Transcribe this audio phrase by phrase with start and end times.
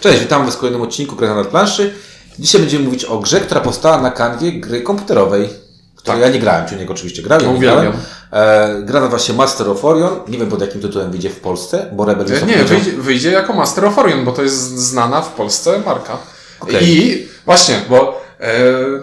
[0.00, 1.94] Cześć, witam Was w kolejnym odcinku Gra na planszy.
[2.38, 5.48] Dzisiaj będziemy mówić o grze, która powstała na kanwie gry komputerowej.
[5.96, 7.92] Której ja nie grałem, czy niego oczywiście grałem, ja nie Uwielbiam.
[8.32, 10.20] E, gra nazywa się Master of Orion.
[10.28, 13.30] Nie wiem pod jakim tytułem wyjdzie w Polsce, bo Rebel już Nie, opowiedział- wyjdzie, wyjdzie
[13.32, 16.18] jako Master of Orion, bo to jest znana w Polsce marka.
[16.60, 16.88] Okej.
[16.88, 18.54] I właśnie, bo e,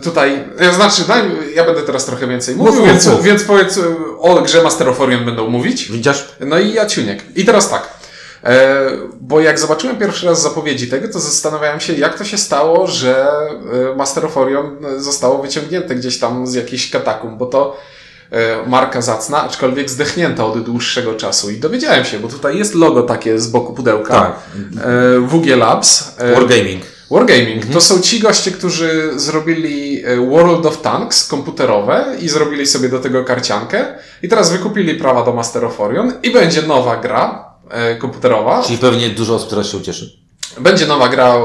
[0.04, 1.24] tutaj, ja znaczy, daj,
[1.56, 3.24] ja będę teraz trochę więcej mówił, Mów, więc, mów.
[3.24, 3.82] więc powiedz e,
[4.20, 5.92] o grze Master of Orion będą mówić.
[5.92, 6.26] Widzisz?
[6.40, 7.24] No i ja ciuniek.
[7.36, 7.90] I teraz tak.
[8.46, 8.88] E,
[9.22, 13.28] bo jak zobaczyłem pierwszy raz zapowiedzi tego, to zastanawiałem się, jak to się stało, że
[13.92, 17.78] e, Master of Orion zostało wyciągnięte gdzieś tam z jakichś katakumb, bo to
[18.32, 21.52] e, marka zacna, aczkolwiek zdechnięta od dłuższego czasu.
[21.52, 24.14] I dowiedziałem się, bo tutaj jest logo takie z boku pudełka.
[24.14, 24.34] Tak.
[25.22, 26.16] WG Labs.
[26.34, 26.84] Wargaming.
[27.12, 27.66] Wargaming.
[27.74, 33.24] To są ci goście, którzy zrobili World of Tanks komputerowe i zrobili sobie do tego
[33.24, 33.86] karciankę.
[34.24, 37.45] I teraz wykupili prawa do Master of Orion i będzie nowa gra
[38.00, 38.64] komputerowa.
[38.64, 40.20] Czyli pewnie dużo osób teraz się ucieszy.
[40.60, 41.36] Będzie nowa gra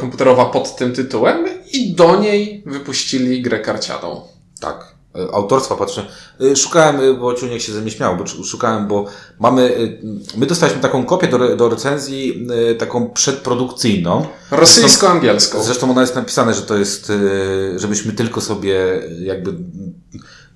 [0.00, 4.22] komputerowa pod tym tytułem i do niej wypuścili grę karcianą.
[4.60, 4.98] Tak.
[5.16, 6.06] E, Autorstwa patrzę.
[6.40, 9.04] E, Szukałem, e, bo Ciuniek się ze mnie śmiał, bo szukałem, bo
[9.38, 14.26] mamy, e, my dostaliśmy taką kopię do, do recenzji, e, taką przedprodukcyjną.
[14.50, 15.62] Rosyjsko-angielską.
[15.62, 19.54] Zresztą ona jest napisane, że to jest, e, żebyśmy tylko sobie jakby,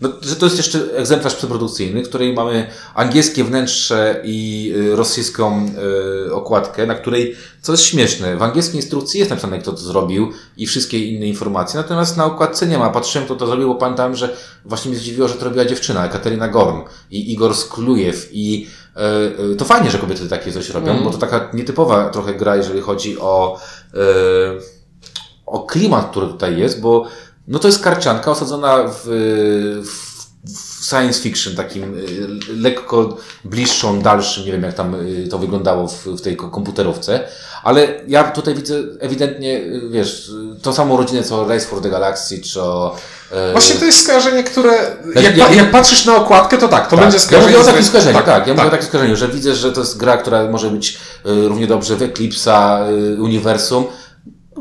[0.03, 5.67] no, że to jest jeszcze egzemplarz przedprodukcyjny, w której mamy angielskie wnętrze i e, rosyjską
[6.28, 10.33] e, okładkę, na której, co jest śmieszne, w angielskiej instrukcji jest napisane, kto to zrobił
[10.56, 12.91] i wszystkie inne informacje, natomiast na okładce nie ma.
[12.91, 16.48] Patrzyłem, kto to zrobił, bo pamiętałem, że właśnie mnie zdziwiło, że to robiła dziewczyna, Katerina
[16.48, 16.80] Gorn
[17.11, 19.00] i Igor Sklujew i e,
[19.53, 21.05] e, to fajnie, że kobiety takie coś robią, Mhm.
[21.05, 23.61] bo to taka nietypowa trochę gra, jeżeli chodzi o
[23.95, 23.98] e,
[25.47, 27.05] o klimat, który tutaj jest, bo
[27.48, 29.01] no to jest karcianka osadzona w,
[29.85, 30.12] w,
[30.89, 36.07] science fiction, takim y, lekko bliższą, dalszym, nie wiem jak tam y, to wyglądało w,
[36.07, 37.20] w tej ko- komputerówce,
[37.63, 40.31] ale ja tutaj widzę ewidentnie, y, wiesz,
[40.63, 42.97] tą samą rodzinę co Race for the Galaxy, czy o...
[43.53, 44.73] Właśnie to jest skojarzenie, które.
[45.15, 47.01] Ja- Jak, ja- pa- jak patrzysz na okładkę, to tak, to tak.
[47.01, 47.57] będzie Ja skojarzenie.
[47.59, 48.67] mówię o takim skojarzeniu, tak, ja mówię tak.
[48.69, 52.01] o takim skojarzeniu, że widzę, że to jest gra, która może być równie dobrze w
[52.01, 52.85] Eclipse'a
[53.20, 53.85] uniwersum,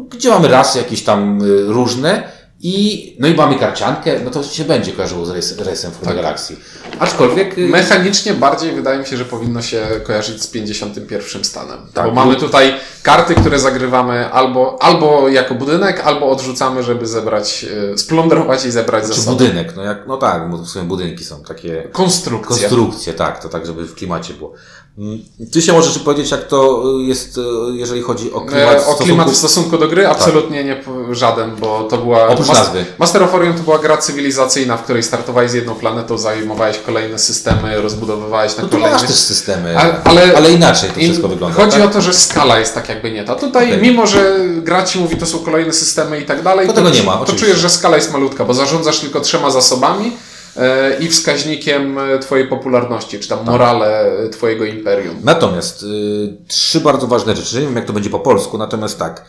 [0.10, 2.24] gdzie mamy rasy jakieś tam różne
[2.64, 6.56] i, no i mamy karciankę, no to się będzie kojarzyło z Race'em for the Galaxy.
[7.00, 7.58] Aczkolwiek...
[7.58, 11.78] y, Mechanicznie bardziej wydaje mi się, że powinno się kojarzyć z 51 stanem.
[11.94, 12.06] Tak.
[12.06, 12.74] Bo mamy tutaj
[13.04, 19.04] karty, które zagrywamy albo, albo jako budynek, albo odrzucamy, żeby zebrać, e, splądrować i zebrać
[19.04, 19.38] czy zasoby.
[19.38, 21.90] budynek, no jak, no tak, bo w sumie budynki są takie...
[21.92, 22.70] Konstrukcja.
[22.70, 24.54] Konstrukcje, tak, to tak, żeby w klimacie było.
[24.98, 25.20] Mm,
[25.52, 27.42] Ty się możesz powiedzieć, jak to y, jest, y,
[27.74, 30.08] jeżeli chodzi o klimat, E, o klimat w stosunku- stosunku do gry?
[30.08, 32.28] Absolutnie nie p- żaden, bo to była.
[32.28, 32.86] Oprócz nazwy.
[33.00, 37.20] Master of Orion to była gra cywilizacyjna, w której startowałeś z jedną planetą, zajmowałeś kolejne
[37.20, 38.92] systemy, rozbudowywałeś na No kolejne.
[38.98, 41.56] masz też systemy, Ale- ale, ale- inaczej to wszystko wygląda.
[41.64, 41.90] Chodzi tak?
[41.90, 43.36] o to, że skala jest tak jakby nie ta.
[43.36, 43.82] Tutaj, Okej.
[43.82, 47.04] mimo że gra ci mówi, to są kolejne systemy i tak dalej, To tego nie
[47.04, 47.46] ma, to oczywiście.
[47.46, 50.12] czujesz, że skala jest malutka, bo zarządzasz tylko trzema zasobami
[51.00, 53.38] i wskaźnikiem e, twojej popularności, czy Tak.
[53.38, 55.16] tam morale e, twojego imperium.
[55.24, 55.88] Natomiast y,
[56.48, 57.56] trzy bardzo ważne rzeczy.
[57.56, 59.26] Nie wiem, jak to będzie po polsku, natomiast tak.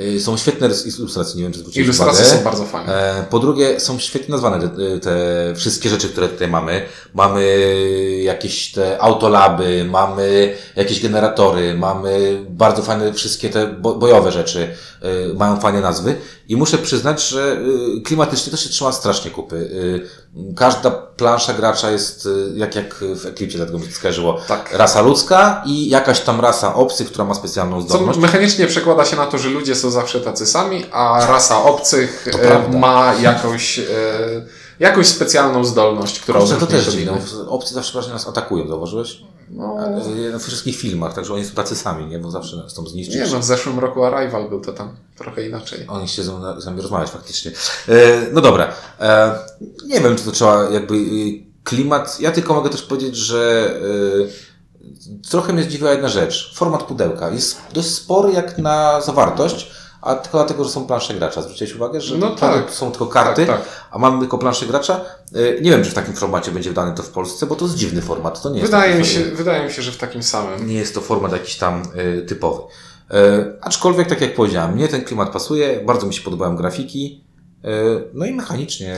[0.00, 0.68] Y, są świetne
[0.98, 2.38] ilustracje, nie wiem, czy zwróciłeś Ilustracje uwagę.
[2.38, 3.18] są bardzo fajne.
[3.20, 5.16] E, Po drugie, są świetnie nazwane te, te
[5.56, 6.82] wszystkie rzeczy, które tutaj mamy.
[7.14, 7.66] Mamy
[8.22, 14.68] jakieś te autolaby, mamy jakieś generatory, mamy bardzo fajne wszystkie te bo- bojowe rzeczy,
[15.02, 16.14] e, mają fajne nazwy.
[16.48, 17.52] I muszę przyznać, że
[17.98, 19.70] e, klimatycznie to się trzyma strasznie kupy.
[20.02, 20.23] E,
[20.56, 24.38] Każda plansza gracza jest e, jak, jak w Eclipse, dlatego mi się skojarzyło.
[24.48, 24.72] Tak.
[24.72, 28.18] Rasa ludzka i jakaś tam rasa obcych, która ma specjalną Co zdolność.
[28.18, 32.78] mechanicznie przekłada się na to, że ludzie są zawsze tacy sami, a rasa obcych prawda.
[32.78, 33.84] ma jakąś, e,
[34.80, 37.18] jakąś specjalną zdolność, która Kurczę, to też dziwne.
[37.48, 39.20] Obcy zawsze właśnie nas atakują, zauważyłeś?
[39.50, 42.18] No, E, We wszystkich filmach, także oni są tacy sami, nie?
[42.18, 43.16] Bo zawsze nas chcą zniszczyć.
[43.16, 45.84] nie no, w zeszłym roku Arrival był to tam trochę inaczej.
[45.88, 46.22] Oni się
[46.58, 47.50] z nami rozmawiać faktycznie.
[47.88, 47.94] E,
[48.32, 48.72] no dobra.
[49.00, 49.38] E,
[49.86, 52.20] nie wiem, czy to trzeba jakby y, klimat.
[52.20, 53.70] Ja tylko mogę też powiedzieć, że
[55.30, 56.54] trochę mnie zdziwiła jedna rzecz.
[56.56, 59.70] Format pudełka jest dość spory jak na zawartość,
[60.04, 61.42] a tylko dlatego, że są plansze gracza.
[61.42, 62.70] Zwróciłeś uwagę, że No tak.
[62.70, 63.68] są tylko karty, Tak, tak.
[63.90, 65.00] a mamy tylko plansze gracza.
[65.34, 67.76] E, nie wiem, czy w takim formacie będzie wydane to w Polsce, bo to jest
[67.76, 68.42] dziwny format.
[68.42, 70.66] To nie jest Wydaje mi, się, format- wydaje mi się, że w takim samym.
[70.68, 71.82] nie jest to format jakiś tam
[72.18, 72.62] y, typowy.
[73.10, 77.24] E, aczkolwiek, tak jak powiedziałem, mnie ten klimat pasuje, bardzo mi się podobają grafiki,
[78.14, 78.96] no i mechanicznie.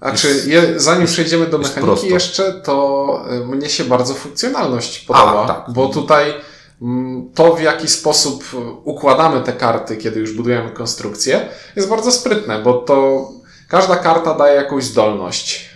[0.00, 2.06] A Jest- czy je, zanim przejdziemy do jest mechaniki prosto.
[2.06, 5.64] jeszcze, to y, mnie się bardzo funkcjonalność podoba, tak.
[5.74, 6.34] bo tutaj
[7.34, 8.44] to w jaki sposób
[8.84, 13.28] układamy te karty, kiedy już budujemy konstrukcję, jest bardzo sprytne, bo to
[13.68, 15.70] każda karta daje jakąś zdolność.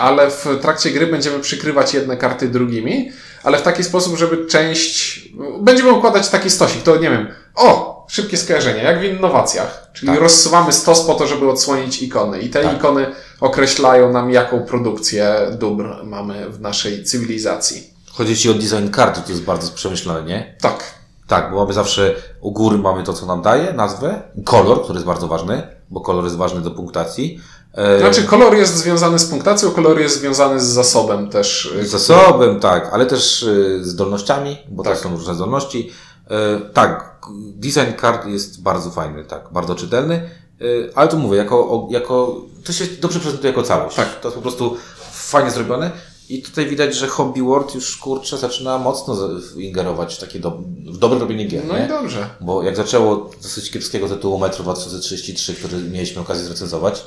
[0.00, 3.12] Ale w trakcie gry będziemy przykrywać jedne karty drugimi,
[3.42, 5.28] ale w taki sposób, żeby część.
[5.60, 6.82] Będziemy układać taki stosik.
[6.82, 7.28] To nie wiem.
[7.54, 7.96] O!
[8.08, 9.90] szybkie skojarzenie, jak w innowacjach.
[9.92, 10.20] Czyli Tak.
[10.20, 12.40] rozsuwamy stos po to, żeby odsłonić ikony.
[12.40, 12.76] I te Tak.
[12.76, 13.06] ikony
[13.40, 17.95] określają nam, jaką produkcję dóbr mamy w naszej cywilizacji.
[18.16, 20.56] Chodzi ci o design karty, to jest bardzo przemyślane, nie?
[20.60, 20.84] Tak.
[21.26, 25.06] Tak, bo mamy zawsze u góry mamy to, co nam daje, nazwę, kolor, który jest
[25.06, 27.40] bardzo ważny, bo kolor jest ważny do punktacji.
[27.74, 31.66] E, Znaczy, kolor jest związany z punktacją, kolor jest związany z zasobem też.
[31.66, 34.98] y, Z zasobem, tak, ale też y, z zdolnościami, bo Tak.
[34.98, 35.90] są różne zdolności.
[36.30, 37.16] E, Tak,
[37.56, 40.64] design kart jest bardzo fajny, tak, bardzo czytelny, e,
[40.94, 43.96] ale to mówię, jako, jako, to się dobrze prezentuje jako całość.
[43.96, 44.20] Tak.
[44.20, 44.76] To jest po prostu
[45.12, 45.90] fajnie zrobione
[46.28, 49.16] i tutaj widać, że Hobby World już, kurczę, zaczyna mocno
[49.56, 50.50] ingerować w takie do,
[50.86, 51.84] w dobre robienie gier, No nie?
[51.84, 52.28] i dobrze.
[52.40, 57.04] Bo jak zaczęło dosyć kiepskiego tytułu Metro 2033, który mieliśmy okazję zrecenzować,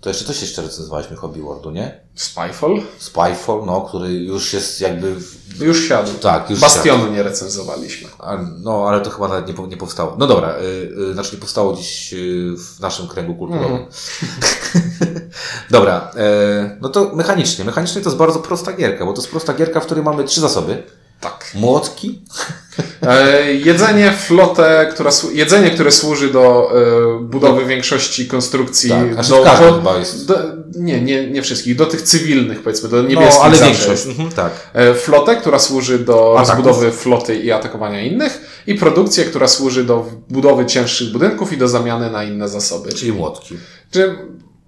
[0.00, 2.00] to jeszcze coś jeszcze recenzowaliśmy Hobby Worldu, nie?
[2.14, 6.10] Spyfall Spyfall, no, który już jest jakby, w- już siadł.
[6.20, 8.08] tak, już Bastionu nie recenzowaliśmy.
[8.18, 10.16] a, No, ale to chyba nawet nie, nie powstało.
[10.18, 13.72] No dobra, y, y, znaczy nie powstało dziś y, w naszym kręgu kulturowym.
[13.72, 13.86] Mhm.
[15.70, 17.64] dobra, e, no to mechanicznie.
[17.64, 20.40] Mechanicznie to jest bardzo prosta gierka, bo to jest prosta gierka, w której mamy trzy
[20.40, 20.82] zasoby.
[21.20, 21.50] Tak.
[21.54, 22.22] Młotki,
[23.02, 26.72] E, jedzenie, flotę, która, jedzenie, które służy do
[27.18, 28.90] e, budowy większości konstrukcji.
[28.90, 30.26] tak, do, w każdym do, chyba jest.
[30.26, 30.38] do,
[30.74, 34.06] nie, nie, nie wszystkich, do tych cywilnych powiedzmy, do niebieskich No, ale zawsze większość.
[34.06, 34.52] Mhm, tak.
[34.74, 36.48] E, Flotę, która służy do Ataków.
[36.48, 41.68] rozbudowy floty i atakowania innych i produkcję, która służy do budowy cięższych budynków i do
[41.68, 42.92] zamiany na inne zasoby.
[42.92, 43.56] Czyli młotki.
[43.90, 44.16] Czy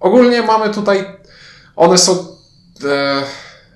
[0.05, 1.05] ogólnie mamy tutaj,
[1.75, 2.27] one są,
[2.85, 3.23] e,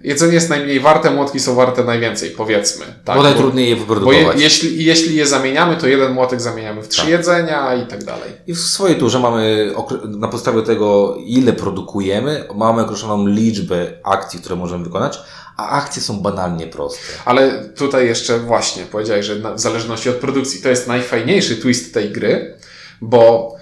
[0.01, 2.85] jedzenie jest najmniej warte, młotki są warte najwięcej, powiedzmy.
[3.05, 4.41] Tak, bo najtrudniej je bo je, wyprodukować.
[4.41, 7.09] jeśli, jeśli je zamieniamy, to jeden młotek zamieniamy w trzy Tak.
[7.09, 8.31] jedzenia i tak dalej.
[8.47, 9.73] I w swojej turze mamy,
[10.07, 15.19] na podstawie tego, ile produkujemy, mamy określoną liczbę akcji, które możemy wykonać,
[15.57, 16.99] a akcje są banalnie proste.
[17.25, 22.09] Ale tutaj jeszcze właśnie powiedziałeś, że w zależności od produkcji to jest najfajniejszy twist tej
[22.09, 22.57] gry,
[23.01, 23.55] bo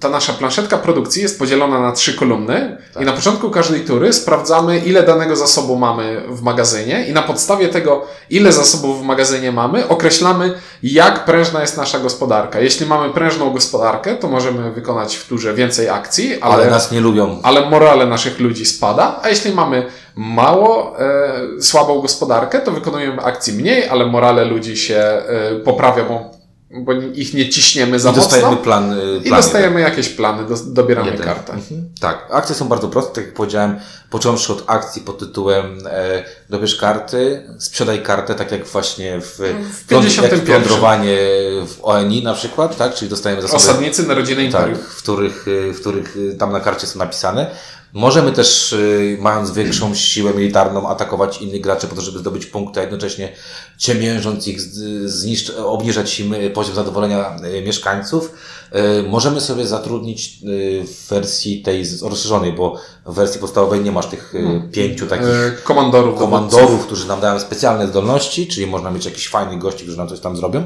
[0.00, 3.02] ta nasza planszetka produkcji jest podzielona na trzy kolumny Tak.
[3.02, 7.68] i na początku każdej tury sprawdzamy, ile danego zasobu mamy w magazynie i na podstawie
[7.68, 12.60] tego, ile zasobów w magazynie mamy, określamy, jak prężna jest nasza gospodarka.
[12.60, 17.00] Jeśli mamy prężną gospodarkę, to możemy wykonać w turze więcej akcji, Ale, ale, nas nie
[17.00, 17.40] lubią.
[17.42, 19.86] ale morale naszych ludzi spada, a jeśli mamy
[20.16, 25.22] mało e, słabą gospodarkę, to wykonujemy akcji mniej, ale morale ludzi się e,
[25.64, 26.39] poprawia, bo,
[26.70, 28.64] bo ich nie ciśniemy za I dostajemy mocno.
[28.64, 28.92] plan.
[28.92, 31.26] y, I planie, dostajemy jakieś plany, do, dobieramy Jeden.
[31.26, 31.52] kartę.
[31.52, 31.88] Mhm.
[32.00, 33.76] Tak, akcje są bardzo proste, tak jak powiedziałem,
[34.10, 39.26] począwszy od akcji pod tytułem e, dobierz karty, sprzedaj kartę, tak jak właśnie w,
[39.72, 40.38] W pląd- 51.
[40.38, 41.16] jak plądrowanie
[41.66, 44.78] w ONI na przykład, tak, czyli dostajemy zasoby, Osadnicy Narodziny tak, Imperium.
[44.78, 47.50] w których, y, w których y, tam na karcie są napisane.
[47.92, 52.80] Możemy też, y, mając większą siłę militarną, atakować innych graczy po to, żeby zdobyć punkty,
[52.80, 53.32] a jednocześnie
[53.78, 54.60] ciemiężąc ich,
[55.04, 58.32] zniszcz, obniżać im poziom zadowolenia mieszkańców.
[58.74, 62.76] Y, Możemy sobie zatrudnić y, w wersji tej rozszerzonej, bo
[63.06, 66.18] w wersji podstawowej nie masz tych y, pięciu takich E, komandorów.
[66.18, 70.20] komandorów, którzy nam dają specjalne zdolności, czyli można mieć jakichś fajnych gości, którzy nam coś
[70.20, 70.64] tam zrobią.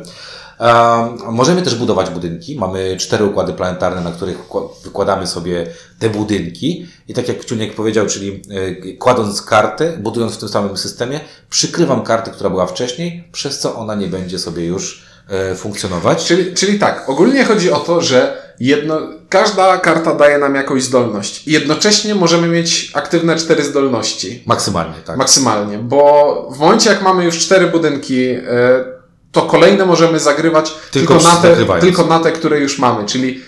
[1.30, 2.56] Możemy też budować budynki.
[2.56, 4.38] Mamy cztery układy planetarne, na których
[4.84, 5.66] wykładamy sobie
[5.98, 6.86] te budynki.
[7.08, 8.42] I tak jak Ciuniek powiedział, czyli
[8.86, 11.20] y, kładąc kartę, budując w tym samym systemie,
[11.50, 15.04] przykrywam kartę, która była wcześniej, przez co ona nie będzie sobie już
[15.52, 16.24] y, funkcjonować.
[16.24, 21.48] Czyli, czyli tak, ogólnie chodzi o to, że jedno, każda karta daje nam jakąś zdolność.
[21.48, 24.42] I jednocześnie możemy mieć aktywne cztery zdolności.
[24.46, 25.16] Maksymalnie, tak.
[25.16, 28.93] Maksymalnie, bo w momencie jak mamy już cztery budynki, e,
[29.34, 33.40] to kolejne możemy zagrywać Tylko tylko, na te, tylko na te, które już mamy, czyli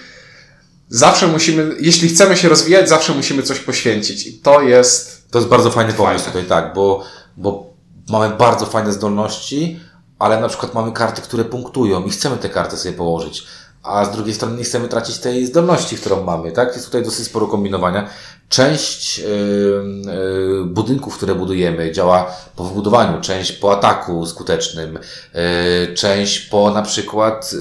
[0.89, 5.49] zawsze musimy, jeśli chcemy się rozwijać, zawsze musimy coś poświęcić i to jest, To jest
[5.49, 7.05] bardzo fajny pomysł tutaj, tak, bo,
[7.37, 7.67] bo
[8.09, 9.81] mamy bardzo fajne zdolności,
[10.19, 13.47] ale na przykład mamy karty, które punktują i chcemy te karty sobie położyć,
[13.83, 16.73] a z drugiej strony nie chcemy tracić tej zdolności, którą mamy, tak?
[16.73, 18.09] Jest tutaj dosyć sporo kombinowania.
[18.49, 24.99] Część yy, yy, budynków, które budujemy, działa po wybudowaniu, część po ataku skutecznym,
[25.35, 27.55] yy, część po na przykład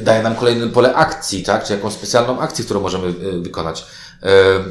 [0.00, 1.64] daje nam kolejne pole akcji, tak?
[1.64, 3.84] Czy jakąś specjalną akcję, którą możemy wykonać.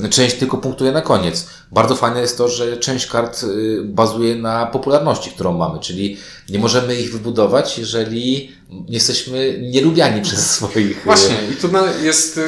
[0.09, 1.47] Część tylko punktuje na koniec.
[1.71, 3.45] Bardzo fajne jest to, że część kart
[3.83, 6.17] bazuje na popularności, którą mamy, czyli
[6.49, 8.51] nie możemy ich wybudować, jeżeli
[8.87, 11.01] jesteśmy nielubiani przez swoich.
[11.05, 11.69] właśnie i tu
[12.03, 12.39] jest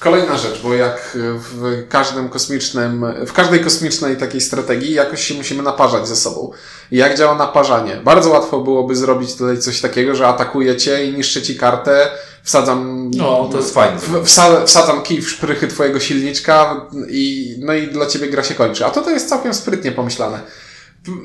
[0.00, 5.62] kolejna rzecz, bo jak w każdym kosmicznym, w każdej kosmicznej takiej strategii jakoś się musimy
[5.62, 6.50] naparzać ze sobą.
[6.90, 7.96] Jak działa naparzanie?
[8.04, 12.08] Bardzo łatwo byłoby zrobić tutaj coś takiego, że atakuję cię i niszczę ci kartę,
[12.42, 13.98] wsadzam No, to jest fajne.
[14.24, 18.86] wsa- wsadzam kij w szprychy twojego silniczka i, no i dla ciebie gra się kończy.
[18.86, 20.40] A to to jest całkiem sprytnie pomyślane.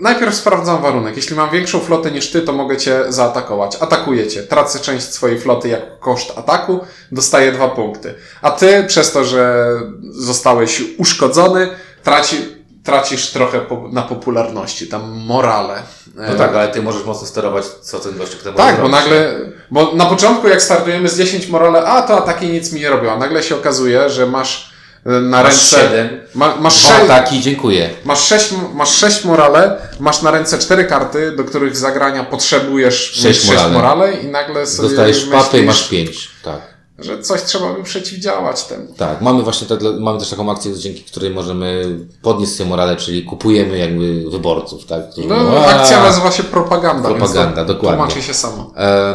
[0.02, 1.16] Najpierw sprawdzam warunek.
[1.16, 3.78] Jeśli mam większą flotę niż ty, to mogę cię zaatakować.
[3.80, 4.44] Atakuję cię.
[4.44, 6.80] Tracę część swojej floty jako koszt ataku,
[7.12, 8.14] dostaję dwa punkty.
[8.42, 9.66] A ty, przez to, że
[10.12, 11.70] zostałeś uszkodzony,
[12.04, 12.38] traci,
[12.84, 15.84] tracisz trochę po, na popularności, tam morale.
[16.16, 19.36] No tak, ale ty możesz mocno sterować, co ten gościu chce Tak, bo nagle,
[19.72, 23.12] bo na początku jak startujemy z 10 morale, a to ataki nic mi nie robią,
[23.12, 24.75] a nagle się okazuje, że masz
[25.06, 25.82] na Masz ręce...
[25.82, 27.90] siedem, Ma, masz, sze, ataki, dziękuję.
[28.06, 33.48] masz, sześć, masz sześć morale, masz na ręce cztery karty, do których zagrania potrzebujesz Sześć
[33.48, 33.74] morale.
[33.74, 36.30] morale i nagle sobie Dostajesz papę i masz pięć.
[36.44, 36.62] Tak.
[37.00, 38.88] że coś trzeba by przeciwdziałać temu.
[38.98, 43.24] Tak, mamy właśnie te, mamy też taką akcję, dzięki której możemy podnieść sobie morale, czyli
[43.24, 45.10] kupujemy jakby wyborców, tak?
[45.12, 47.10] Którzy No, mówią, "A, akcja nazywa się propaganda.
[47.10, 47.98] Propaganda, dokładnie.
[47.98, 48.72] Tłumaczy się samo.
[48.78, 49.14] E,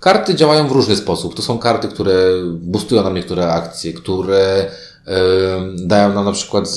[0.00, 1.34] karty działają w różny sposób.
[1.36, 2.14] To są karty, które
[2.52, 4.70] boostują nam niektóre akcje, które
[5.76, 6.68] dają nam na przykład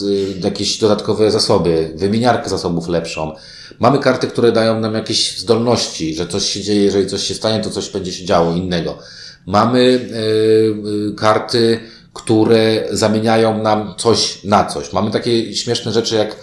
[0.44, 3.36] jakieś dodatkowe zasoby, wymieniarkę zasobów lepszą.
[3.80, 7.64] Mamy karty, które dają nam jakieś zdolności, że coś się dzieje, jeżeli coś się stanie,
[7.64, 8.98] to coś będzie się działo innego.
[9.46, 11.80] Mamy e, e, karty,
[12.14, 14.94] które zamieniają nam coś na coś.
[14.94, 16.36] Mamy takie śmieszne rzeczy jak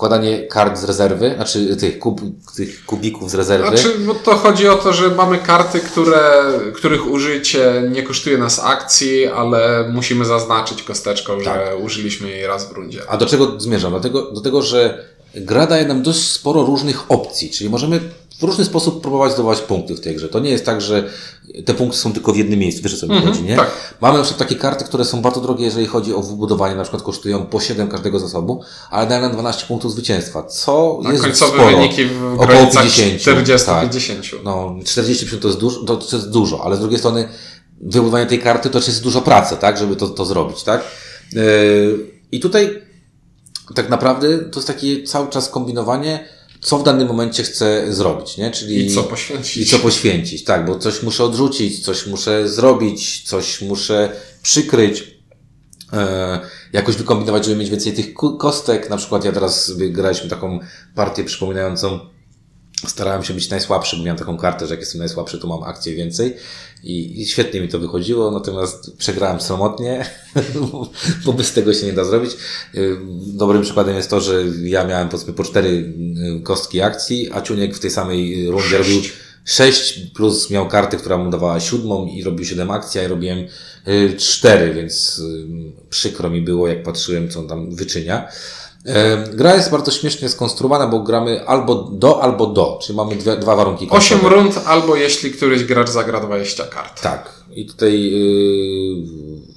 [0.00, 2.20] wkładanie kart z rezerwy, znaczy tych, kub,
[2.56, 3.68] tych kubików z rezerwy.
[3.68, 6.42] Znaczy, bo to chodzi o to, że mamy karty, które,
[6.74, 11.80] których użycie nie kosztuje nas akcji, ale musimy zaznaczyć kosteczką, że Tak.
[11.82, 13.02] użyliśmy jej raz w rundzie.
[13.08, 13.92] A do czego zmierzam?
[13.92, 15.04] Do tego, do tego, że
[15.34, 18.00] gra daje nam dość sporo różnych opcji, czyli możemy
[18.40, 20.28] w różny sposób próbować zdobywać punkty w tej grze.
[20.28, 21.04] To nie jest tak, że
[21.64, 23.56] te punkty są tylko w jednym miejscu, wiesz o co mi chodzi, nie?
[23.56, 23.70] tak.
[24.00, 27.02] Mamy na przykład takie karty, które są bardzo drogie, jeżeli chodzi o wybudowanie, na przykład
[27.02, 31.52] kosztują po 7 każdego zasobu, ale dają nam 12 punktów zwycięstwa, co Na jest końcowe
[31.52, 31.76] sporo.
[31.76, 34.34] wyniki w Około granicach 50, 40-50.
[34.44, 37.28] No, 40 to jest dużo, to, to jest dużo, ale z drugiej strony
[37.80, 40.84] wybudowanie tej karty to też jest dużo pracy, tak, żeby to, to zrobić, tak?
[41.32, 42.82] Yy, I tutaj
[43.74, 46.28] tak naprawdę to jest takie cały czas kombinowanie,
[46.60, 48.50] co w danym momencie chcę zrobić, nie?
[48.50, 49.56] Czyli I co poświęcić.
[49.56, 54.12] i co poświęcić, tak, bo coś muszę odrzucić, coś muszę zrobić, coś muszę
[54.42, 55.04] przykryć,
[55.92, 56.40] e,
[56.72, 58.90] jakoś wykombinować, żeby mieć więcej tych kostek.
[58.90, 60.58] Na przykład ja teraz graliśmy taką
[60.94, 62.00] partię przypominającą,
[62.86, 65.94] starałem się być najsłabszy, bo miałem taką kartę, że jak jestem najsłabszy, to mam akcję
[65.94, 66.36] więcej
[66.82, 70.04] i, i świetnie mi to wychodziło, natomiast przegrałem samotnie,
[71.24, 72.32] bo bez tego się nie da zrobić.
[72.74, 72.96] Y,
[73.26, 75.68] Dobrym przykładem jest to, że ja miałem powiedzmy po cztery
[76.38, 79.02] y, kostki akcji, a Ciuniek w tej samej rundzie robił
[79.44, 83.38] sześć plus miał kartę, która mu dawała siódmą i robił siedem akcji, a ja robiłem
[83.88, 85.46] y, cztery, więc y,
[85.90, 88.28] przykro mi było, jak patrzyłem, co on tam wyczynia.
[88.86, 93.36] E, Gra jest bardzo śmiesznie skonstruowana, bo gramy albo do, albo do, czyli mamy dwie,
[93.36, 94.42] dwa warunki 8 końcowe.
[94.42, 97.00] rund, albo jeśli któryś gracz zagra 20 kart.
[97.02, 97.40] Tak.
[97.54, 99.06] I tutaj yy,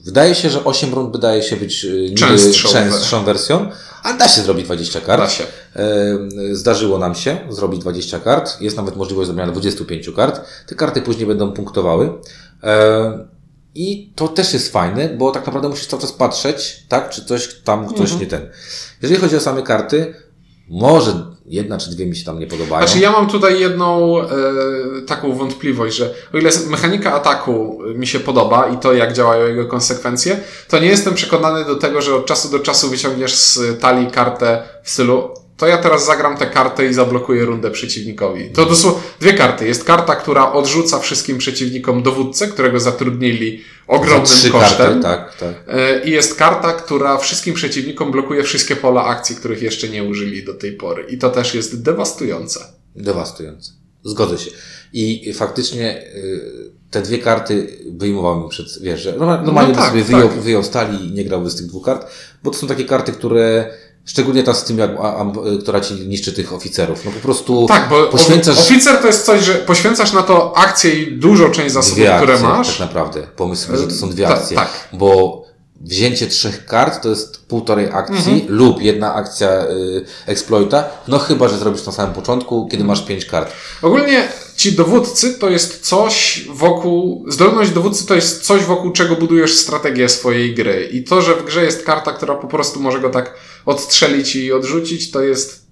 [0.06, 3.70] wydaje się, że 8 rund wydaje się być yy, Częstszą częstszą wersją,
[4.03, 5.22] ale da się zrobić 20 kart.
[5.22, 5.44] Da się.
[5.75, 8.62] Yy, Zdarzyło nam się zrobić 20 kart.
[8.62, 10.42] Jest nawet możliwość zrobienia 25 kart.
[10.68, 12.06] Te karty później będą punktowały.
[12.63, 12.70] Yy,
[13.75, 17.50] I to też jest fajne, bo tak naprawdę musisz cały czas patrzeć, tak, czy coś
[17.63, 18.20] tam, ktoś Mhm.
[18.20, 18.50] nie ten.
[19.01, 20.13] Jeżeli chodzi o same karty,
[20.70, 22.88] może jedna czy dwie mi się tam nie podobają.
[22.88, 24.27] Znaczy ja mam tutaj jedną e,
[25.08, 29.65] taką wątpliwość, że o ile mechanika ataku mi się podoba i to jak działają jego
[29.65, 30.39] konsekwencje,
[30.70, 34.63] to nie jestem przekonany do tego, że od czasu do czasu wyciągniesz z talii kartę
[34.84, 35.30] w stylu
[35.63, 38.50] to ja teraz zagram tę kartę i zablokuję rundę przeciwnikowi.
[38.50, 39.67] To dosłownie dwie karty.
[39.67, 44.77] Jest karta, która odrzuca wszystkim przeciwnikom dowódcę, którego zatrudnili Za ogromnym trzy kosztem.
[45.01, 45.63] karty, tak, tak.
[45.67, 50.43] E, I jest karta, która wszystkim przeciwnikom blokuje wszystkie pola akcji, których jeszcze nie użyli
[50.46, 51.05] do tej pory.
[51.10, 52.60] I to też jest dewastujące.
[52.96, 53.72] Dewastujące.
[54.03, 54.51] Zgodzę się.
[54.93, 60.03] I faktycznie y, te dwie karty wyjmowałem przed, wiesz, że norma- normalnie No tak, sobie
[60.03, 60.39] wyjął, tak.
[60.39, 62.08] wyjął stali i nie grałby z tych dwóch kart,
[62.43, 63.74] bo to są takie karty, które
[64.05, 65.31] szczególnie ta z tym, jak, a, a,
[65.62, 67.05] która ci niszczy tych oficerów.
[67.05, 70.93] No po prostu Tak, bo poświęcasz oficer to jest coś, że poświęcasz na to akcję
[70.93, 72.67] i dużą część zasobów, dwie akcje, które masz.
[72.69, 73.22] tak naprawdę.
[73.36, 74.57] Pomysł że to są dwie Ta- akcje.
[74.57, 74.69] tak.
[74.93, 75.43] Bo
[75.84, 78.42] wzięcie trzech kart to jest półtorej akcji Mhm.
[78.48, 83.25] lub jedna akcja y, exploita, no chyba, że zrobisz na samym początku, kiedy masz pięć
[83.25, 83.54] kart.
[83.82, 89.56] Ogólnie ci dowódcy to jest coś wokół, zdolność dowódcy to jest coś wokół czego budujesz
[89.58, 90.90] strategię swojej gry.
[90.92, 93.34] I to, że w grze jest karta, która po prostu może go tak
[93.66, 95.66] odstrzelić i odrzucić, to jest,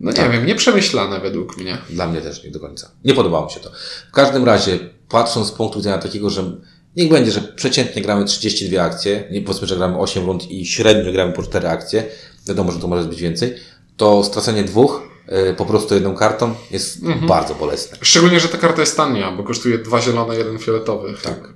[0.00, 0.32] no nie Tak.
[0.32, 1.78] wiem, nieprzemyślane według mnie.
[1.90, 2.90] Dla mnie też nie do końca.
[3.04, 3.70] Nie podobało mi się to.
[4.10, 6.52] W każdym razie, patrząc z punktu widzenia takiego, że
[6.96, 11.12] niech będzie, że przeciętnie gramy 32 akcje, nie powiedzmy, że gramy 8 rund i średnio
[11.12, 12.04] gramy po 4 akcje,
[12.48, 13.54] wiadomo, że to może być więcej,
[13.96, 15.02] to stracenie dwóch,
[15.50, 17.98] y, po prostu jedną kartą jest bardzo bolesne.
[18.02, 21.14] Szczególnie, że ta karta jest tania, bo kosztuje dwa zielone, jeden fioletowy.
[21.22, 21.48] Tak.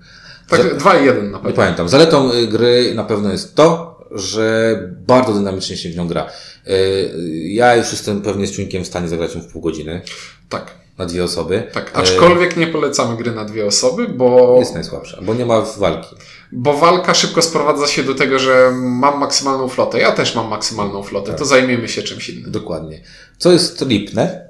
[0.48, 1.56] Tak, Że- dwa i jeden na Nie pewno.
[1.56, 1.88] pamiętam.
[1.88, 6.30] Zaletą y, gry na pewno jest to, że bardzo dynamicznie się w nią gra.
[6.66, 6.72] Yy,
[7.48, 10.02] Ja już jestem pewnie z członkiem w stanie zagrać ją w pół godziny
[10.48, 11.62] Tak, na dwie osoby.
[11.72, 11.90] tak.
[11.94, 16.16] Aczkolwiek nie polecamy gry na dwie osoby, bo, Jest najsłabsza, bo nie ma walki.
[16.52, 19.98] bo walka szybko sprowadza się do tego, że mam maksymalną flotę.
[20.00, 21.38] Ja też mam maksymalną flotę, Tak.
[21.38, 22.50] to zajmiemy się czymś innym.
[22.52, 23.00] Dokładnie.
[23.38, 24.48] Co jest lipne?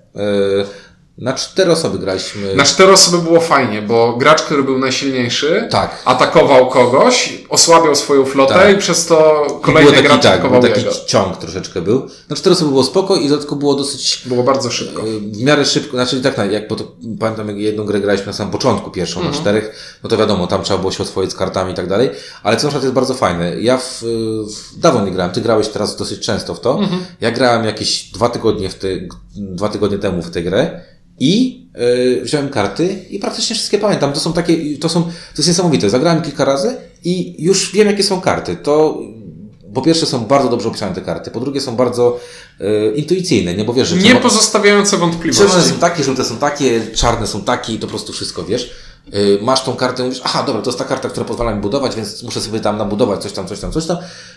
[1.18, 2.54] Na cztery osoby graliśmy.
[2.54, 6.02] Na cztery osoby było fajnie, bo gracz, który był najsilniejszy, Tak.
[6.04, 8.74] atakował kogoś, osłabiał swoją flotę Tak.
[8.74, 10.96] i przez to kolejny taki, gracz tak, atakował był taki jego.
[11.06, 12.06] ciąg troszeczkę był.
[12.28, 15.06] Na cztery osoby było spoko i w dodatku było dosyć Było bardzo szybko.
[15.06, 16.84] yy, w miarę szybko, znaczy tak, tak jak bo to,
[17.20, 19.34] pamiętam jak jedną grę graliśmy na samym początku, pierwszą Mhm.
[19.34, 22.10] na czterech, no to wiadomo, tam trzeba było się oswoić z kartami i tak dalej,
[22.42, 23.60] ale co na przykład jest bardzo fajne.
[23.60, 24.02] Ja w,
[24.74, 26.78] w dawno nie grałem, ty grałeś teraz dosyć często w to.
[26.78, 27.04] Mhm.
[27.20, 28.88] Ja grałem jakieś dwa tygodnie w te,
[29.36, 30.80] dwa tygodnie temu w tę grę
[31.20, 31.64] i
[32.16, 34.12] yy, wziąłem karty i praktycznie wszystkie pamiętam.
[34.12, 35.90] To są takie, to są, to jest niesamowite.
[35.90, 38.56] Zagrałem kilka razy i już wiem jakie są karty.
[38.56, 38.98] To
[39.74, 42.20] po pierwsze są bardzo dobrze opisane te karty, po drugie są bardzo
[42.60, 43.64] yy, intuicyjne, nie?
[43.64, 45.68] Bo wiesz, że Nie czerwone- pozostawiające Czerwone wątpliwości.
[45.70, 48.70] są takie, żółte są takie, czarne są takie i to po prostu wszystko wiesz.
[49.12, 51.60] Yy, masz tą kartę i mówisz, aha, dobra, to jest ta karta, która pozwala mi
[51.60, 53.96] budować, więc muszę sobie tam nabudować coś tam, coś tam, coś tam.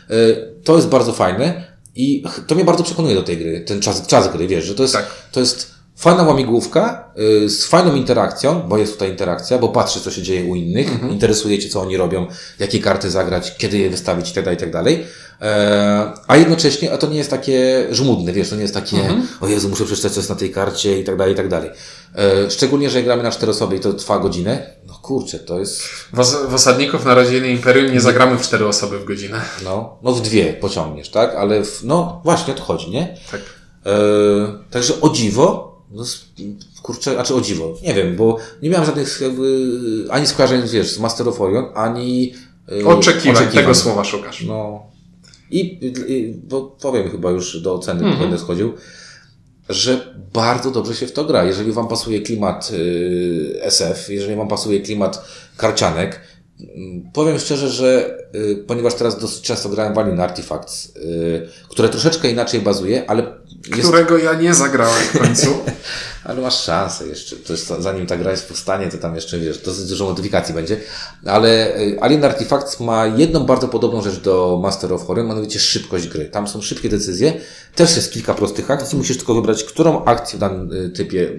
[0.09, 1.63] Yy, to jest bardzo fajne
[1.95, 4.83] i to mnie bardzo przekonuje do tej gry, ten czas, czas gry, wiesz, że to
[4.83, 5.05] jest, Tak.
[5.31, 10.11] to jest fajna łamigłówka yy, z fajną interakcją, bo jest tutaj interakcja, bo patrzy, co
[10.11, 12.27] się dzieje u innych, interesuje cię, co oni robią,
[12.59, 15.05] jakie karty zagrać, kiedy je wystawić i tak dalej, i tak dalej.
[15.41, 18.97] E, a jednocześnie, a to nie jest takie żmudne, wiesz, to nie jest takie,
[19.41, 21.69] o Jezu, muszę przeczytać, co jest na tej karcie i tak dalej, i tak dalej.
[22.15, 25.81] E, szczególnie, że gramy na cztery osoby i to trwa godzinę, no kurczę, to jest,
[26.13, 29.41] W, os- w Osadników Narodziny Imperium nie zagramy w cztery osoby w godzinę.
[29.63, 31.35] no, no w dwie pociągniesz, tak?
[31.35, 33.17] Ale w, no właśnie o to chodzi, nie?
[33.31, 33.41] Tak.
[33.85, 33.91] E,
[34.71, 36.03] także o dziwo, no,
[36.81, 39.67] kurczę, znaczy o dziwo, nie wiem, bo nie miałem żadnych jakby,
[40.09, 42.33] ani skojarzeń, wiesz, z Master of Orion, ani
[42.81, 44.43] e, Oczekiwań, tego słowa szukasz.
[44.43, 44.83] No.
[45.51, 45.59] I,
[46.07, 48.19] i bo powiem chyba już do oceny, Mhm.
[48.19, 48.73] będę schodził,
[49.69, 51.43] że bardzo dobrze się w to gra.
[51.43, 55.25] Jeżeli Wam pasuje klimat y, SF, jeżeli Wam pasuje klimat
[55.57, 56.21] karcianek, mm,
[57.13, 62.31] powiem szczerze, że y, ponieważ teraz dosyć często grałem w Alien Artifacts, y, które troszeczkę
[62.31, 63.23] inaczej bazuje, ale
[63.75, 65.47] jest, Którego ja nie zagrałem w końcu.
[66.23, 67.35] ale masz szansę jeszcze.
[67.35, 70.79] To jest, zanim ta gra jest powstanie, to tam jeszcze wiesz, dosyć dużo modyfikacji będzie.
[71.25, 76.07] Ale y, Alien Artifacts ma jedną bardzo podobną rzecz do Master of Horror, mianowicie szybkość
[76.07, 76.25] gry.
[76.25, 77.33] Tam są szybkie decyzje.
[77.75, 78.97] Też jest kilka prostych akcji.
[78.97, 81.33] Musisz tylko wybrać, którą akcję w danym typie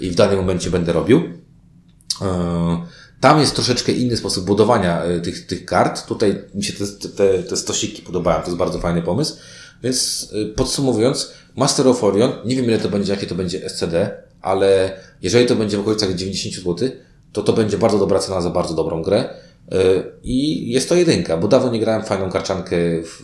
[0.00, 1.18] i w danym momencie będę robił.
[1.18, 6.06] Y, Tam jest troszeczkę inny sposób budowania y, tych, tych kart.
[6.06, 8.40] Tutaj mi się te, te, te stosiki podobają.
[8.40, 9.36] To jest bardzo fajny pomysł.
[9.82, 14.10] Więc y, podsumowując, Master of Orion, nie wiem ile to będzie, jakie to będzie SCD,
[14.40, 16.88] ale jeżeli to będzie w okolicach 90 zł,
[17.32, 19.34] to to będzie bardzo dobra cena za bardzo dobrą grę.
[19.74, 23.22] Y, I jest to jedynka, bo dawno nie grałem fajną karczankę w,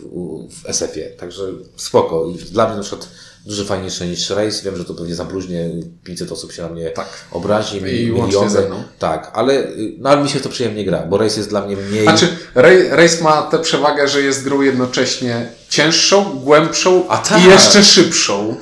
[0.61, 1.43] w SF-ie, także
[1.75, 2.25] spoko.
[2.27, 3.09] I dla mnie na przykład
[3.45, 4.63] dużo fajniejsze niż Race.
[4.65, 5.69] Wiem, że to pewnie zabluźnie,
[6.03, 7.07] 500 osób się na mnie Tak.
[7.31, 8.19] obrazi, I miliony.
[8.19, 8.83] łącznie ze mną.
[8.99, 11.75] Tak, ale, y, no, ale mi się to przyjemnie gra, bo Race jest dla mnie
[11.77, 12.03] mniej...
[12.03, 12.27] Znaczy,
[12.91, 17.41] Race ma tę przewagę, że jest grą jednocześnie cięższą, głębszą A tak.
[17.41, 18.55] i jeszcze szybszą.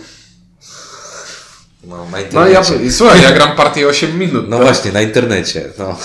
[1.84, 2.76] No, na No internecie.
[2.84, 4.50] ja, słuchaj, ja gram partię 8 minut.
[4.50, 4.66] No tak?
[4.66, 5.70] właśnie, na internecie.
[5.80, 5.96] No,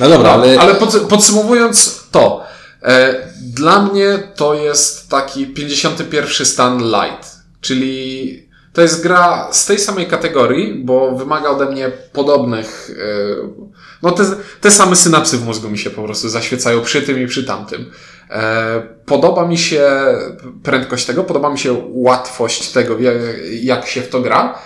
[0.00, 0.60] no dobra, No, ale...
[0.60, 2.44] ale pod, podsumowując to,
[2.82, 3.14] e,
[3.54, 8.42] dla mnie to jest taki 51 stan light, czyli
[8.72, 14.24] to jest gra z tej samej kategorii, bo wymaga ode mnie podobnych, e, no te,
[14.60, 17.90] te same synapsy w mózgu mi się po prostu zaświecają przy tym i przy tamtym.
[18.30, 19.90] E, podoba mi się
[20.62, 23.14] prędkość tego, podoba mi się łatwość tego, jak,
[23.62, 24.58] jak się w to gra.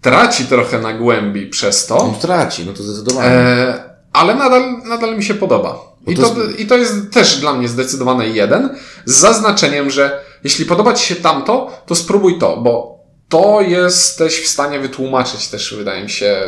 [0.00, 1.98] Traci trochę na głębi przez to.
[1.98, 3.30] On traci, no to zdecydowanie.
[3.30, 5.88] E, ale nadal, nadal mi się podoba.
[6.06, 10.64] I to to, I to jest też dla mnie zdecydowane jeden, z zaznaczeniem, że jeśli
[10.66, 16.02] podoba Ci się tamto, to spróbuj to, bo to jesteś w stanie wytłumaczyć też, wydaje
[16.02, 16.42] mi się,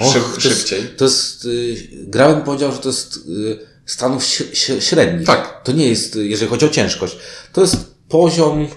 [0.00, 0.88] Och, szyb, to jest- szybciej.
[0.96, 4.24] To jest, y, grałem powiedział, że to jest y, stanów
[4.80, 5.26] średnich.
[5.26, 5.60] Tak.
[5.64, 7.16] To nie jest, jeżeli chodzi o ciężkość,
[7.52, 7.76] to jest
[8.08, 8.68] poziom,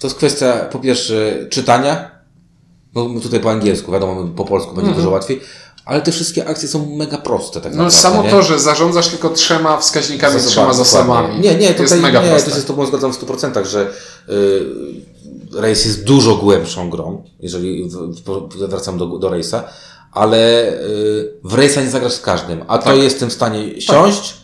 [0.00, 2.17] to jest kwestia po pierwsze czytania,
[2.94, 5.40] no my tutaj po angielsku, wiadomo, po polsku będzie dużo łatwiej,
[5.84, 7.76] ale te wszystkie akcje są mega proste tak Mhm.
[7.78, 8.02] No naprawdę.
[8.02, 8.30] samo nie?
[8.30, 11.40] to, że zarządzasz tylko trzema wskaźnikami, Zasobami, trzema zasobami.
[11.40, 12.50] Nie, nie, to jest mega nie, proste.
[12.50, 13.90] to się z Tobą zgadzam w 100%, że
[14.28, 14.64] y,
[15.54, 17.90] Race jest dużo głębszą grą, jeżeli
[18.68, 19.60] wracam do, do Race'a,
[20.12, 22.96] ale y, w Race'a nie zagrasz z każdym, a to Tak.
[22.98, 24.34] jestem w stanie siąść,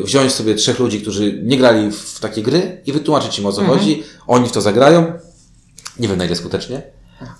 [0.00, 3.52] y, wziąć sobie trzech ludzi, którzy nie grali w takie gry i wytłumaczyć im o
[3.52, 3.78] co Mhm.
[3.78, 5.12] chodzi, oni w to zagrają,
[5.98, 6.82] nie wiem na ile skutecznie,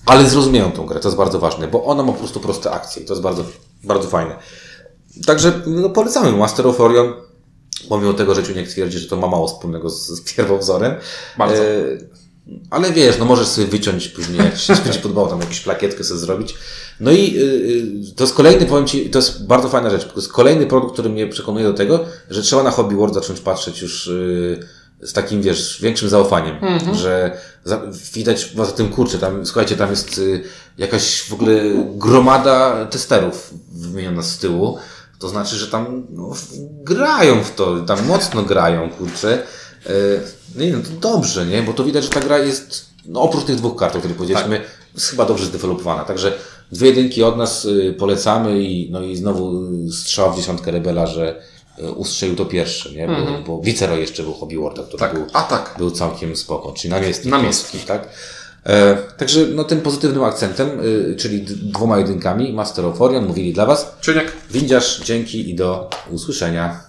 [0.06, 3.02] ale zrozumieją tą grę, to jest bardzo ważne, bo ona ma po prostu proste akcje
[3.02, 3.44] i to jest bardzo,
[3.84, 4.36] bardzo fajne.
[5.26, 7.12] Także no, polecamy Master of Orion.
[7.88, 10.94] Pomimo tego, że Ciuniek twierdzi, że to ma mało wspólnego z, z pierwowzorem.
[11.38, 11.64] Bardzo.
[11.64, 11.66] E,
[12.70, 16.20] ale wiesz, no możesz sobie wyciąć później, jak się będzie podobało, tam jakąś plakietkę sobie
[16.20, 16.54] zrobić.
[17.00, 17.42] No i y,
[18.10, 20.04] y, to jest kolejny, powiem Ci, to jest bardzo fajna rzecz.
[20.04, 23.40] To jest kolejny produkt, który mnie przekonuje do tego, że trzeba na Hobby World zacząć
[23.40, 24.60] patrzeć już y,
[25.02, 26.56] z takim, wiesz, większym zaufaniem.
[26.94, 27.80] Że za,
[28.14, 30.42] widać poza tym, kurczę, tam, słuchajcie, tam jest y,
[30.78, 31.60] jakaś w ogóle
[31.94, 34.78] gromada testerów wymieniona z tyłu.
[35.18, 36.30] To znaczy, że tam no,
[36.82, 39.42] grają w to, tam mocno grają, kurczę.
[39.86, 39.90] E,
[40.54, 41.62] No i no to dobrze, nie?
[41.62, 44.60] Bo to widać, że ta gra jest, no oprócz tych dwóch kart, o których powiedzieliśmy,
[44.94, 46.04] jest chyba dobrze zdevelopowana.
[46.04, 46.32] Także
[46.72, 51.06] dwie jedynki od nas y, polecamy i, no i znowu y, strzał w dziesiątkę Rebela,
[51.06, 51.42] że y,
[51.96, 53.06] ustrzelił to pierwszy, nie?
[53.06, 53.14] Bo,
[53.46, 55.14] bo Viceroy jeszcze był Hobby Worlda, który Tak.
[55.14, 55.74] był, A tak.
[55.78, 57.33] był całkiem spoko, czyli namiestnik.
[57.33, 57.87] Namiestnik.
[57.87, 58.09] polski, tak?
[58.66, 63.66] E, także no, tym pozytywnym akcentem, y, czyli dwoma jedynkami, Master of Orion mówili dla
[63.66, 64.33] Was Czuniek.
[64.50, 66.76] Windziarz, dzięki i do usłyszenia.